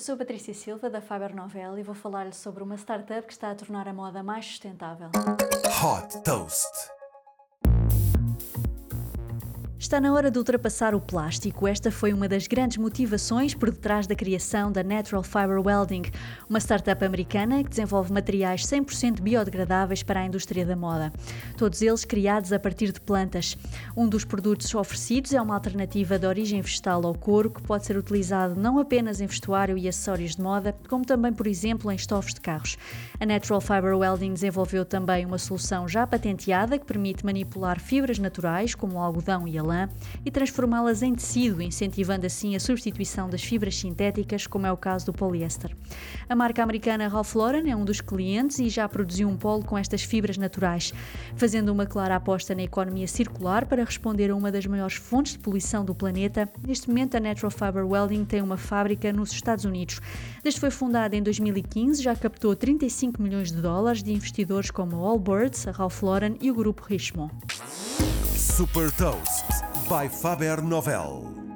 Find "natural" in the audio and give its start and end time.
14.84-15.24, 33.26-33.60, 57.20-57.50